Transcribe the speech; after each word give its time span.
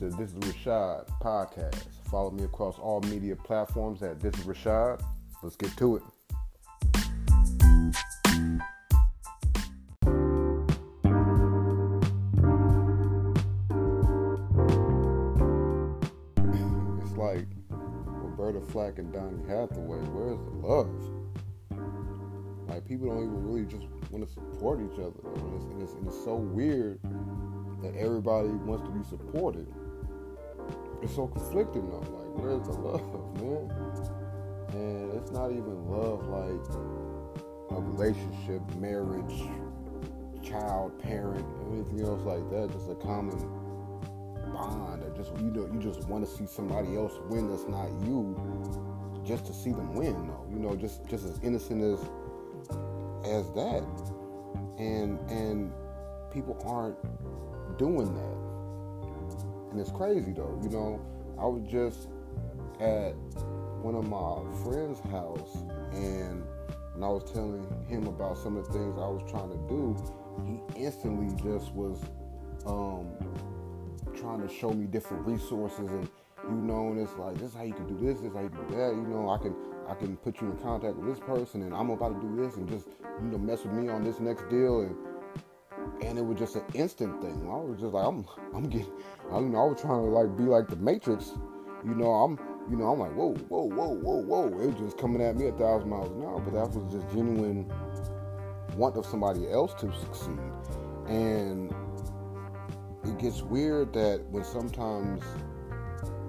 This 0.00 0.14
is 0.14 0.32
Rashad 0.32 1.10
podcast. 1.20 1.84
Follow 2.10 2.30
me 2.30 2.44
across 2.44 2.78
all 2.78 3.02
media 3.02 3.36
platforms 3.36 4.02
at 4.02 4.18
This 4.18 4.34
is 4.38 4.46
Rashad. 4.46 5.02
Let's 5.42 5.56
get 5.56 5.76
to 5.76 5.96
it. 5.96 6.02
It's 17.02 17.16
like 17.18 17.46
Roberta 17.68 18.62
Flack 18.72 18.98
and 18.98 19.12
Donny 19.12 19.46
Hathaway. 19.46 19.98
Where's 19.98 20.38
the 20.38 20.66
love? 20.66 20.88
Like 22.70 22.88
people 22.88 23.08
don't 23.08 23.24
even 23.24 23.46
really 23.46 23.66
just 23.66 23.84
want 24.10 24.26
to 24.26 24.32
support 24.32 24.80
each 24.80 24.98
other, 24.98 25.20
and 25.34 25.54
it's, 25.56 25.64
and 25.64 25.82
it's, 25.82 25.92
and 25.92 26.06
it's 26.06 26.24
so 26.24 26.36
weird 26.36 26.98
that 27.82 27.94
everybody 27.96 28.48
wants 28.48 28.86
to 28.86 28.90
be 28.92 29.04
supported. 29.04 29.66
It's 31.02 31.14
so 31.14 31.26
conflicting 31.26 31.90
though. 31.90 31.98
Like, 31.98 32.32
where's 32.36 32.62
the 32.62 32.72
love, 32.72 33.40
man? 33.40 33.70
And 34.72 35.14
it's 35.14 35.30
not 35.30 35.50
even 35.50 35.88
love 35.88 36.26
like 36.28 36.66
a 37.70 37.80
relationship, 37.80 38.62
marriage, 38.76 39.42
child, 40.42 41.00
parent, 41.02 41.44
anything 41.72 42.00
else 42.02 42.22
like 42.22 42.48
that. 42.50 42.70
Just 42.72 42.90
a 42.90 42.94
common 42.96 43.38
bond, 44.52 45.02
or 45.02 45.10
just 45.16 45.32
you 45.38 45.50
know, 45.50 45.68
you 45.72 45.80
just 45.80 46.06
want 46.08 46.24
to 46.24 46.30
see 46.30 46.46
somebody 46.46 46.96
else 46.96 47.14
win 47.28 47.48
that's 47.48 47.66
not 47.66 47.88
you, 48.04 48.36
just 49.24 49.46
to 49.46 49.54
see 49.54 49.70
them 49.70 49.94
win. 49.94 50.26
Though, 50.26 50.46
you 50.50 50.58
know, 50.58 50.76
just 50.76 51.06
just 51.08 51.24
as 51.24 51.38
innocent 51.42 51.82
as 51.82 52.00
as 53.24 53.50
that, 53.52 53.84
and 54.78 55.18
and 55.30 55.72
people 56.32 56.56
aren't 56.66 56.96
doing 57.78 58.14
that. 58.14 58.49
And 59.70 59.80
it's 59.80 59.90
crazy 59.90 60.32
though, 60.32 60.58
you 60.62 60.68
know. 60.70 61.00
I 61.38 61.46
was 61.46 61.62
just 61.70 62.08
at 62.80 63.14
one 63.82 63.94
of 63.94 64.06
my 64.08 64.44
friend's 64.62 65.00
house 65.10 65.56
and 65.92 66.44
when 66.94 67.02
I 67.02 67.08
was 67.08 67.30
telling 67.32 67.66
him 67.88 68.06
about 68.06 68.36
some 68.36 68.56
of 68.56 68.66
the 68.66 68.72
things 68.72 68.98
I 68.98 69.08
was 69.08 69.22
trying 69.30 69.48
to 69.48 69.56
do, 69.68 69.96
he 70.44 70.84
instantly 70.84 71.34
just 71.36 71.72
was 71.72 71.98
um, 72.66 73.08
trying 74.14 74.46
to 74.46 74.52
show 74.52 74.70
me 74.70 74.86
different 74.86 75.26
resources 75.26 75.88
and 75.90 76.08
you 76.44 76.56
know, 76.56 76.88
and 76.88 77.00
it's 77.00 77.16
like 77.16 77.34
this 77.34 77.50
is 77.50 77.54
how 77.54 77.62
you 77.62 77.72
can 77.72 77.86
do 77.86 78.06
this, 78.06 78.18
this 78.20 78.30
is 78.30 78.34
how 78.34 78.42
you 78.42 78.48
do 78.48 78.76
that, 78.76 78.92
you 78.94 79.06
know, 79.08 79.30
I 79.30 79.38
can 79.38 79.54
I 79.88 79.94
can 79.94 80.16
put 80.18 80.40
you 80.40 80.50
in 80.50 80.56
contact 80.58 80.96
with 80.96 81.06
this 81.06 81.18
person 81.18 81.62
and 81.62 81.74
I'm 81.74 81.90
about 81.90 82.20
to 82.20 82.26
do 82.28 82.36
this 82.36 82.56
and 82.56 82.68
just 82.68 82.88
you 83.22 83.28
know 83.28 83.38
mess 83.38 83.64
with 83.64 83.72
me 83.72 83.88
on 83.88 84.04
this 84.04 84.20
next 84.20 84.48
deal 84.48 84.80
and 84.80 84.94
and 86.02 86.18
it 86.18 86.24
was 86.24 86.38
just 86.38 86.56
an 86.56 86.64
instant 86.74 87.20
thing. 87.22 87.48
I 87.50 87.56
was 87.56 87.78
just 87.80 87.92
like, 87.92 88.06
I'm, 88.06 88.24
I'm 88.54 88.68
getting, 88.68 88.92
I, 89.30 89.38
you 89.38 89.48
know, 89.48 89.58
I 89.58 89.66
was 89.66 89.80
trying 89.80 90.04
to 90.04 90.10
like 90.10 90.36
be 90.36 90.44
like 90.44 90.68
the 90.68 90.76
Matrix, 90.76 91.32
you 91.84 91.94
know. 91.94 92.10
I'm, 92.10 92.38
you 92.70 92.76
know, 92.76 92.92
I'm 92.92 93.00
like, 93.00 93.12
whoa, 93.12 93.34
whoa, 93.34 93.64
whoa, 93.64 93.88
whoa, 93.88 94.22
whoa. 94.22 94.46
It 94.60 94.66
was 94.66 94.76
just 94.76 94.98
coming 94.98 95.22
at 95.22 95.36
me 95.36 95.48
a 95.48 95.52
thousand 95.52 95.90
miles 95.90 96.10
an 96.10 96.22
hour, 96.22 96.40
but 96.40 96.54
that 96.54 96.70
was 96.78 96.92
just 96.92 97.08
genuine 97.14 97.70
want 98.76 98.96
of 98.96 99.04
somebody 99.04 99.50
else 99.50 99.74
to 99.74 99.92
succeed, 100.00 100.38
and 101.08 101.74
it 103.04 103.18
gets 103.18 103.42
weird 103.42 103.92
that 103.92 104.24
when 104.30 104.44
sometimes 104.44 105.22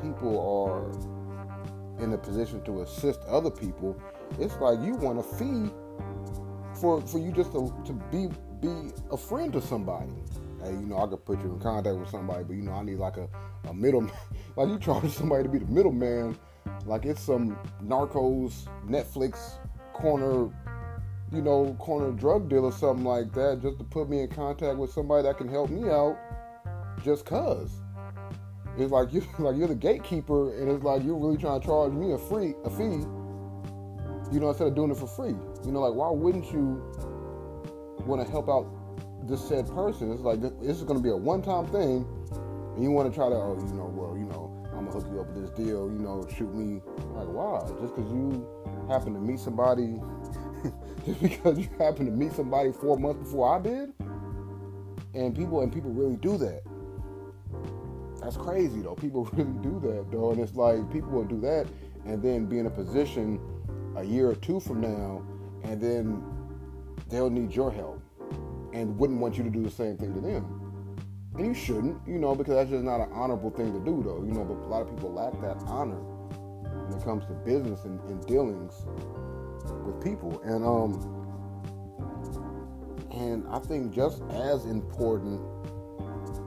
people 0.00 0.40
are 0.66 0.90
in 2.02 2.12
a 2.14 2.18
position 2.18 2.62
to 2.64 2.80
assist 2.82 3.20
other 3.24 3.50
people, 3.50 4.00
it's 4.38 4.56
like 4.56 4.80
you 4.80 4.94
want 4.94 5.18
a 5.18 5.22
fee 5.22 5.70
for 6.80 7.00
for 7.02 7.18
you 7.18 7.32
just 7.32 7.52
to, 7.52 7.72
to 7.84 7.92
be 8.10 8.28
be 8.62 8.92
a 9.10 9.16
friend 9.16 9.52
to 9.52 9.60
somebody. 9.60 10.12
Hey, 10.62 10.70
you 10.70 10.86
know, 10.86 10.98
I 10.98 11.08
could 11.08 11.24
put 11.24 11.40
you 11.40 11.52
in 11.52 11.60
contact 11.60 11.96
with 11.96 12.08
somebody, 12.08 12.44
but 12.44 12.54
you 12.54 12.62
know, 12.62 12.72
I 12.72 12.82
need 12.84 12.98
like 12.98 13.16
a, 13.16 13.28
a 13.68 13.74
middle 13.74 14.08
like 14.56 14.68
you 14.68 14.78
charge 14.78 15.10
somebody 15.10 15.42
to 15.42 15.48
be 15.48 15.58
the 15.58 15.66
middleman, 15.66 16.38
like 16.86 17.04
it's 17.04 17.20
some 17.20 17.58
narcos 17.84 18.68
Netflix 18.86 19.58
corner, 19.92 20.48
you 21.32 21.42
know, 21.42 21.74
corner 21.80 22.12
drug 22.12 22.48
deal 22.48 22.64
or 22.64 22.72
something 22.72 23.04
like 23.04 23.32
that, 23.32 23.60
just 23.60 23.78
to 23.78 23.84
put 23.84 24.08
me 24.08 24.20
in 24.20 24.28
contact 24.28 24.78
with 24.78 24.92
somebody 24.92 25.24
that 25.24 25.36
can 25.36 25.48
help 25.48 25.68
me 25.68 25.90
out 25.90 26.16
just 27.04 27.26
cause. 27.26 27.72
It's 28.78 28.92
like 28.92 29.12
you 29.12 29.22
like 29.38 29.56
you're 29.56 29.68
the 29.68 29.74
gatekeeper 29.74 30.56
and 30.56 30.70
it's 30.70 30.84
like 30.84 31.02
you're 31.02 31.18
really 31.18 31.36
trying 31.36 31.60
to 31.60 31.66
charge 31.66 31.92
me 31.92 32.12
a 32.12 32.18
free 32.18 32.54
a 32.64 32.70
fee, 32.70 33.04
you 34.32 34.40
know, 34.40 34.50
instead 34.50 34.68
of 34.68 34.76
doing 34.76 34.92
it 34.92 34.96
for 34.96 35.08
free. 35.08 35.34
You 35.64 35.72
know, 35.72 35.80
like 35.80 35.94
why 35.94 36.10
wouldn't 36.10 36.50
you 36.52 36.80
want 38.06 38.24
to 38.24 38.30
help 38.30 38.48
out 38.48 38.66
this 39.28 39.46
said 39.46 39.68
person. 39.68 40.12
It's 40.12 40.22
like 40.22 40.40
this, 40.40 40.76
is 40.76 40.82
going 40.82 40.98
to 40.98 41.02
be 41.02 41.10
a 41.10 41.16
one-time 41.16 41.66
thing, 41.68 42.06
and 42.74 42.82
you 42.82 42.90
want 42.90 43.10
to 43.10 43.16
try 43.16 43.28
to, 43.28 43.34
oh, 43.34 43.56
you 43.58 43.74
know, 43.74 43.92
well, 43.94 44.16
you 44.16 44.24
know, 44.24 44.52
I'm 44.82 44.86
gonna 44.86 45.00
hook 45.00 45.12
you 45.12 45.20
up 45.20 45.28
with 45.28 45.42
this 45.42 45.50
deal. 45.50 45.90
You 45.90 45.98
know, 45.98 46.26
shoot 46.36 46.52
me. 46.54 46.82
Like, 47.14 47.28
why? 47.28 47.60
Just 47.80 47.94
because 47.94 48.10
you 48.10 48.46
happen 48.88 49.14
to 49.14 49.20
meet 49.20 49.38
somebody, 49.38 50.00
just 51.06 51.22
because 51.22 51.58
you 51.58 51.68
happen 51.78 52.06
to 52.06 52.12
meet 52.12 52.32
somebody 52.32 52.72
four 52.72 52.98
months 52.98 53.20
before 53.20 53.56
I 53.56 53.60
did, 53.60 53.92
and 55.14 55.36
people 55.36 55.60
and 55.60 55.72
people 55.72 55.90
really 55.90 56.16
do 56.16 56.36
that. 56.38 56.62
That's 58.20 58.36
crazy 58.36 58.80
though. 58.80 58.94
People 58.94 59.24
really 59.32 59.58
do 59.62 59.80
that 59.84 60.10
though, 60.10 60.32
and 60.32 60.40
it's 60.40 60.54
like 60.54 60.90
people 60.92 61.10
will 61.10 61.24
do 61.24 61.40
that 61.42 61.66
and 62.04 62.20
then 62.22 62.46
be 62.46 62.58
in 62.58 62.66
a 62.66 62.70
position 62.70 63.40
a 63.96 64.02
year 64.02 64.28
or 64.28 64.34
two 64.36 64.58
from 64.58 64.80
now, 64.80 65.22
and 65.62 65.80
then 65.80 66.24
they'll 67.12 67.30
need 67.30 67.54
your 67.54 67.70
help 67.70 68.02
and 68.72 68.98
wouldn't 68.98 69.20
want 69.20 69.36
you 69.36 69.44
to 69.44 69.50
do 69.50 69.62
the 69.62 69.70
same 69.70 69.96
thing 69.98 70.14
to 70.14 70.20
them. 70.20 70.58
And 71.36 71.46
you 71.46 71.54
shouldn't, 71.54 71.96
you 72.06 72.18
know, 72.18 72.34
because 72.34 72.54
that's 72.54 72.70
just 72.70 72.84
not 72.84 73.00
an 73.00 73.10
honorable 73.12 73.50
thing 73.50 73.72
to 73.72 73.80
do, 73.80 74.02
though, 74.02 74.22
you 74.24 74.32
know. 74.32 74.44
But 74.44 74.66
a 74.66 74.68
lot 74.68 74.82
of 74.82 74.88
people 74.90 75.12
lack 75.12 75.32
that 75.40 75.56
honor 75.66 76.00
when 76.00 76.98
it 76.98 77.04
comes 77.04 77.24
to 77.26 77.32
business 77.32 77.84
and, 77.84 78.00
and 78.08 78.26
dealings 78.26 78.74
with 79.84 80.02
people. 80.02 80.40
And 80.42 80.64
um, 80.64 80.92
and 83.12 83.46
I 83.48 83.58
think 83.60 83.94
just 83.94 84.22
as 84.30 84.64
important 84.64 85.40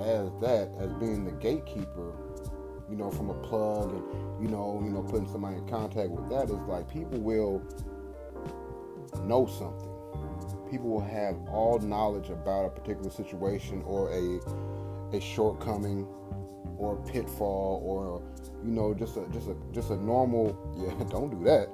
as 0.00 0.30
that, 0.40 0.70
as 0.78 0.92
being 0.94 1.24
the 1.24 1.32
gatekeeper, 1.32 2.14
you 2.88 2.96
know, 2.96 3.10
from 3.10 3.30
a 3.30 3.34
plug 3.34 3.92
and 3.92 4.42
you 4.42 4.48
know, 4.48 4.80
you 4.82 4.90
know, 4.90 5.02
putting 5.02 5.28
somebody 5.28 5.56
in 5.56 5.68
contact 5.68 6.10
with 6.10 6.28
that 6.30 6.44
is 6.44 6.60
like 6.68 6.90
people 6.90 7.18
will 7.18 7.62
know 9.24 9.46
something 9.46 9.89
people 10.70 10.88
will 10.88 11.00
have 11.00 11.36
all 11.48 11.78
knowledge 11.80 12.30
about 12.30 12.66
a 12.66 12.70
particular 12.70 13.10
situation 13.10 13.82
or 13.84 14.10
a 14.10 14.40
a 15.16 15.20
shortcoming 15.20 16.06
or 16.78 16.98
a 16.98 17.10
pitfall 17.10 17.82
or 17.84 18.22
you 18.64 18.70
know 18.70 18.94
just 18.94 19.16
a 19.16 19.26
just 19.32 19.48
a 19.48 19.56
just 19.72 19.90
a 19.90 19.96
normal 19.96 20.56
yeah 20.98 21.04
don't 21.08 21.30
do 21.30 21.44
that. 21.44 21.68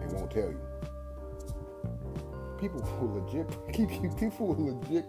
They 0.00 0.14
won't 0.14 0.30
tell 0.30 0.50
you. 0.50 0.60
People 2.58 2.82
will 3.00 3.22
legit 3.22 3.48
keep 3.72 3.90
you 4.02 4.10
people 4.18 4.48
will 4.48 4.74
legit 4.74 5.04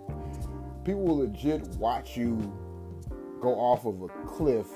people 0.83 1.03
will 1.03 1.19
legit 1.19 1.65
watch 1.77 2.17
you 2.17 2.37
go 3.41 3.55
off 3.55 3.85
of 3.85 4.01
a 4.01 4.07
cliff 4.27 4.67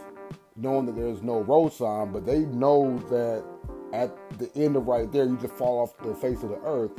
knowing 0.55 0.85
that 0.85 0.95
there's 0.95 1.21
no 1.21 1.41
road 1.41 1.71
sign 1.71 2.11
but 2.11 2.25
they 2.25 2.39
know 2.39 2.97
that 3.09 3.43
at 3.93 4.15
the 4.39 4.51
end 4.55 4.75
of 4.75 4.87
right 4.87 5.11
there 5.11 5.25
you 5.25 5.37
just 5.37 5.53
fall 5.53 5.79
off 5.79 5.97
the 5.99 6.13
face 6.15 6.41
of 6.43 6.49
the 6.49 6.59
earth 6.63 6.91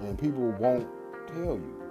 and 0.00 0.18
people 0.18 0.50
won't 0.58 0.88
tell 1.28 1.56
you. 1.56 1.82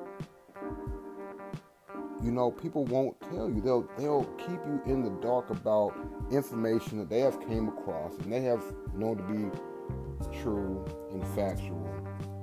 You 2.24 2.32
know, 2.32 2.52
people 2.52 2.86
won't 2.86 3.20
tell 3.22 3.50
you. 3.50 3.62
They'll 3.62 3.90
they'll 3.98 4.26
keep 4.38 4.60
you 4.66 4.82
in 4.86 5.04
the 5.04 5.10
dark 5.22 5.50
about 5.50 5.94
information 6.32 7.00
that 7.00 7.10
they 7.10 7.20
have 7.20 7.40
came 7.48 7.68
across 7.68 8.16
and 8.20 8.32
they 8.32 8.42
have 8.42 8.64
known 8.94 9.18
to 9.18 9.24
be 9.24 10.38
true 10.42 10.86
and 11.12 11.26
factual. 11.30 11.88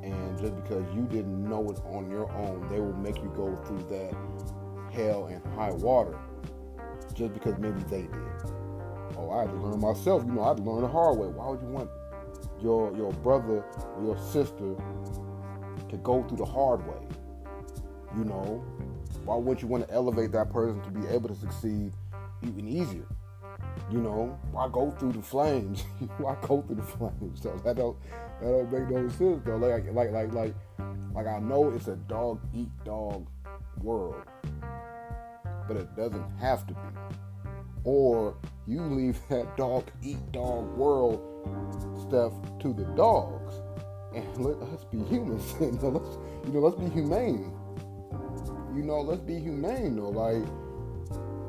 And 0.03 0.39
just 0.39 0.57
because 0.57 0.85
you 0.95 1.03
didn't 1.03 1.49
know 1.49 1.71
it 1.71 1.81
on 1.93 2.11
your 2.11 2.31
own, 2.33 2.67
they 2.69 2.81
will 2.81 2.95
make 2.95 3.17
you 3.17 3.33
go 3.37 3.55
through 3.67 3.85
that 3.91 4.15
hell 4.93 5.27
and 5.27 5.45
high 5.55 5.73
water 5.73 6.19
just 7.15 7.35
because 7.35 7.59
maybe 7.59 7.81
they 7.85 8.03
did. 8.03 8.13
Oh, 9.17 9.31
I 9.31 9.43
had 9.43 9.51
to 9.51 9.57
learn 9.57 9.81
myself. 9.81 10.25
You 10.25 10.33
know, 10.33 10.45
I 10.45 10.49
had 10.49 10.59
to 10.59 10.63
learn 10.63 10.83
the 10.83 10.89
hard 10.89 11.19
way. 11.19 11.29
Why 11.29 11.49
would 11.49 11.61
you 11.61 11.69
want 11.69 11.91
your 12.61 12.95
your 12.97 13.13
brother 13.13 13.65
or 13.97 14.03
your 14.03 14.19
sister 14.19 14.75
to 15.91 15.97
go 15.99 16.23
through 16.25 16.39
the 16.39 16.45
hard 16.45 16.87
way. 16.87 17.07
You 18.17 18.25
know, 18.25 18.65
why 19.25 19.37
wouldn't 19.37 19.63
you 19.63 19.69
want 19.69 19.87
to 19.87 19.95
elevate 19.95 20.33
that 20.33 20.51
person 20.53 20.81
to 20.83 20.91
be 20.91 21.07
able 21.09 21.29
to 21.29 21.35
succeed 21.35 21.93
even 22.43 22.67
easier? 22.67 23.07
You 23.91 23.99
know, 23.99 24.39
why 24.53 24.69
go 24.71 24.91
through 24.93 25.13
the 25.13 25.23
flames? 25.23 25.83
why 26.19 26.37
go 26.43 26.63
through 26.63 26.77
the 26.77 26.83
flames? 26.83 27.43
So 27.43 27.61
that 27.65 27.77
don't 27.77 27.97
that 28.41 28.49
don't 28.49 28.73
make 28.73 28.89
no 28.91 29.09
sense 29.09 29.43
though. 29.45 29.57
Like 29.57 29.87
like 29.93 30.11
like 30.11 30.33
like 30.33 30.55
like 31.15 31.27
I 31.27 31.39
know 31.39 31.71
it's 31.71 31.89
a 31.89 31.97
dog 31.97 32.41
eat 32.55 32.71
dog 32.85 33.27
world, 33.81 34.23
but 35.67 35.77
it 35.77 35.95
doesn't 35.97 36.37
have 36.39 36.67
to 36.67 36.75
be. 36.75 36.81
Or 37.85 38.37
you 38.67 38.83
leave 38.83 39.19
that 39.31 39.57
dog 39.57 39.85
eat 40.03 40.33
dog 40.33 40.77
world 40.77 41.21
stuff 42.09 42.33
to 42.61 42.73
the 42.73 42.85
dogs 42.97 43.55
and 44.25 44.45
let 44.45 44.57
us 44.57 44.85
be 44.85 44.99
humans. 45.05 45.55
let's 45.61 45.83
you 46.47 46.53
know, 46.53 46.61
let's 46.61 46.77
be 46.77 46.89
humane. 46.89 47.53
You 48.75 48.83
know, 48.83 49.01
let's 49.01 49.23
be 49.23 49.39
humane 49.39 49.97
though. 49.97 50.11
Like 50.11 50.45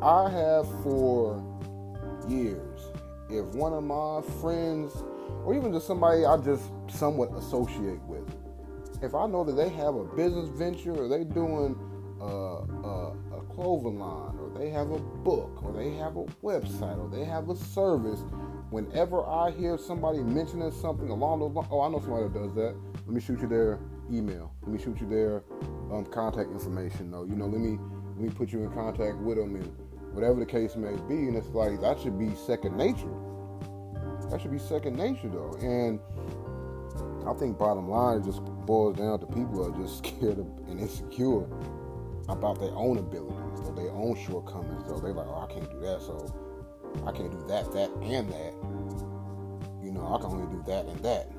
I 0.01 0.29
have 0.29 0.67
for 0.83 1.43
years, 2.27 2.79
if 3.29 3.45
one 3.55 3.73
of 3.73 3.83
my 3.83 4.21
friends, 4.41 4.93
or 5.45 5.55
even 5.55 5.71
just 5.73 5.87
somebody 5.87 6.25
I 6.25 6.37
just 6.37 6.63
somewhat 6.89 7.33
associate 7.33 8.01
with, 8.03 8.27
if 9.01 9.15
I 9.15 9.27
know 9.27 9.43
that 9.43 9.53
they 9.53 9.69
have 9.69 9.95
a 9.95 10.03
business 10.03 10.49
venture 10.49 10.93
or 10.93 11.07
they 11.07 11.23
doing 11.23 11.77
a 12.21 13.41
clothing 13.59 13.99
line 13.99 14.37
or 14.39 14.49
they 14.57 14.69
have 14.69 14.91
a 14.91 14.99
book 14.99 15.63
or 15.63 15.73
they 15.73 15.91
have 15.91 16.15
a 16.17 16.23
website 16.43 16.97
or 16.97 17.09
they 17.09 17.25
have 17.25 17.49
a 17.49 17.55
service, 17.55 18.19
whenever 18.69 19.25
I 19.25 19.51
hear 19.51 19.77
somebody 19.77 20.19
mentioning 20.19 20.71
something 20.71 21.09
along 21.09 21.39
those 21.39 21.53
lines, 21.53 21.67
oh, 21.71 21.81
I 21.81 21.89
know 21.89 21.99
somebody 21.99 22.23
that 22.23 22.33
does 22.33 22.53
that. 22.55 22.75
Let 23.05 23.09
me 23.09 23.21
shoot 23.21 23.39
you 23.41 23.47
their 23.47 23.79
email. 24.11 24.53
Let 24.61 24.71
me 24.71 24.79
shoot 24.81 24.99
you 25.01 25.09
their 25.09 25.43
um, 25.91 26.05
contact 26.05 26.51
information. 26.51 27.11
Though 27.11 27.23
you 27.23 27.35
know, 27.35 27.47
let 27.47 27.61
me 27.61 27.79
let 28.15 28.21
me 28.21 28.29
put 28.29 28.51
you 28.51 28.63
in 28.63 28.71
contact 28.71 29.17
with 29.17 29.37
them 29.37 29.55
and 29.55 29.67
whatever 30.13 30.39
the 30.39 30.45
case 30.45 30.75
may 30.75 30.95
be. 31.07 31.27
And 31.27 31.35
it's 31.35 31.49
like 31.49 31.81
that 31.81 31.99
should 31.99 32.19
be 32.19 32.35
second 32.35 32.77
nature. 32.77 33.13
That 34.29 34.41
should 34.41 34.51
be 34.51 34.59
second 34.59 34.97
nature 34.97 35.29
though. 35.29 35.57
And 35.61 35.99
I 37.27 37.33
think 37.33 37.57
bottom 37.57 37.89
line 37.89 38.19
it 38.19 38.25
just 38.25 38.43
boils 38.65 38.97
down 38.97 39.19
to 39.19 39.25
people 39.25 39.65
are 39.65 39.77
just 39.81 39.97
scared 40.05 40.37
and 40.37 40.79
insecure 40.79 41.45
about 42.27 42.59
their 42.59 42.75
own 42.75 42.99
abilities 42.99 43.59
or 43.65 43.73
their 43.73 43.89
own 43.89 44.15
shortcomings. 44.15 44.87
Though 44.87 44.99
they're 44.99 45.13
like, 45.13 45.25
oh, 45.27 45.47
I 45.49 45.51
can't 45.51 45.69
do 45.71 45.79
that, 45.79 46.01
so 46.01 46.48
I 47.05 47.11
can't 47.11 47.31
do 47.31 47.43
that, 47.47 47.71
that, 47.73 47.89
and 48.01 48.29
that. 48.29 48.53
You 49.83 49.91
know, 49.91 50.13
I 50.13 50.17
can 50.21 50.31
only 50.31 50.55
do 50.55 50.63
that 50.67 50.85
and 50.85 50.99
that. 51.03 51.29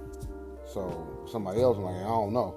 So 0.66 1.26
somebody 1.30 1.60
else, 1.60 1.78
like, 1.78 1.96
I 1.96 2.08
don't 2.08 2.32
know, 2.32 2.54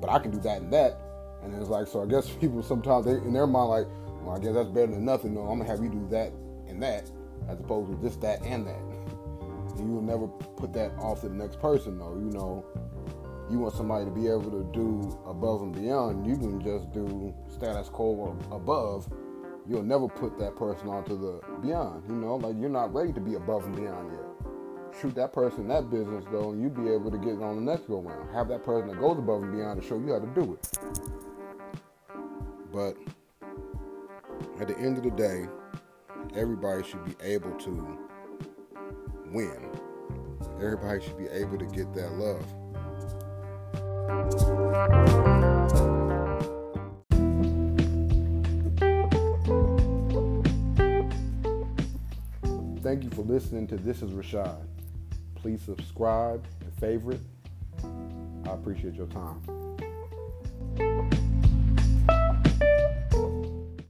but 0.00 0.10
I 0.10 0.18
can 0.18 0.30
do 0.30 0.40
that 0.40 0.62
and 0.62 0.72
that. 0.72 1.00
And 1.42 1.54
it's 1.54 1.70
like, 1.70 1.86
so 1.86 2.02
I 2.02 2.06
guess 2.06 2.28
people 2.40 2.62
sometimes 2.62 3.06
they 3.06 3.12
in 3.12 3.32
their 3.32 3.46
mind 3.46 3.68
like, 3.68 3.86
well, 4.22 4.36
I 4.36 4.38
guess 4.38 4.54
that's 4.54 4.68
better 4.68 4.92
than 4.92 5.04
nothing. 5.04 5.34
No, 5.34 5.42
I'm 5.42 5.58
gonna 5.58 5.70
have 5.70 5.82
you 5.82 5.90
do 5.90 6.06
that 6.10 6.32
and 6.66 6.82
that, 6.82 7.10
as 7.48 7.58
opposed 7.60 7.90
to 7.90 8.06
just 8.06 8.20
that 8.22 8.42
and 8.42 8.66
that. 8.66 8.80
And 9.78 9.86
you 9.86 9.94
will 9.94 10.02
never 10.02 10.26
put 10.26 10.72
that 10.72 10.90
off 10.98 11.20
to 11.20 11.28
the 11.28 11.36
next 11.36 11.60
person, 11.60 11.98
though. 11.98 12.14
You 12.14 12.32
know, 12.32 12.64
you 13.48 13.60
want 13.60 13.74
somebody 13.74 14.04
to 14.06 14.10
be 14.10 14.26
able 14.26 14.50
to 14.50 14.68
do 14.72 15.16
above 15.24 15.62
and 15.62 15.72
beyond. 15.72 16.26
You 16.26 16.36
can 16.36 16.60
just 16.60 16.92
do 16.92 17.32
status 17.48 17.88
quo 17.88 18.06
or 18.06 18.36
above. 18.50 19.08
You'll 19.68 19.82
never 19.82 20.08
put 20.08 20.38
that 20.38 20.56
person 20.56 20.88
onto 20.88 21.18
the 21.18 21.40
beyond. 21.60 22.04
You 22.08 22.14
know, 22.14 22.36
like 22.36 22.56
you're 22.58 22.70
not 22.70 22.94
ready 22.94 23.12
to 23.12 23.20
be 23.20 23.34
above 23.34 23.64
and 23.64 23.76
beyond 23.76 24.12
yet 24.12 24.28
shoot 25.00 25.14
that 25.14 25.32
person 25.32 25.68
that 25.68 25.90
business 25.90 26.24
though, 26.30 26.50
and 26.50 26.60
you'll 26.60 26.70
be 26.70 26.90
able 26.90 27.10
to 27.10 27.18
get 27.18 27.40
on 27.42 27.64
the 27.64 27.72
next 27.72 27.86
go 27.86 28.00
round. 28.00 28.30
Have 28.34 28.48
that 28.48 28.64
person 28.64 28.88
that 28.88 28.98
goes 28.98 29.18
above 29.18 29.42
and 29.42 29.52
beyond 29.52 29.80
to 29.80 29.86
show 29.86 29.98
you 29.98 30.12
how 30.12 30.18
to 30.18 30.26
do 30.28 30.54
it. 30.54 30.78
But 32.72 32.96
at 34.60 34.68
the 34.68 34.78
end 34.78 34.98
of 34.98 35.04
the 35.04 35.10
day, 35.10 35.46
everybody 36.34 36.82
should 36.82 37.04
be 37.04 37.14
able 37.22 37.52
to 37.52 37.98
win. 39.32 39.70
Everybody 40.56 41.04
should 41.04 41.18
be 41.18 41.28
able 41.28 41.58
to 41.58 41.66
get 41.66 41.92
that 41.94 42.12
love. 42.12 42.44
Thank 52.82 53.02
you 53.02 53.10
for 53.10 53.22
listening 53.22 53.66
to 53.68 53.76
This 53.76 54.02
is 54.02 54.12
Rashad. 54.12 54.64
Please 55.34 55.60
subscribe 55.62 56.44
and 56.60 56.72
favorite. 56.74 57.20
I 57.82 58.52
appreciate 58.52 58.94
your 58.94 59.08
time. 59.08 59.57